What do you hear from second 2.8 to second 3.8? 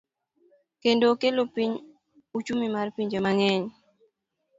pinje mang'eny.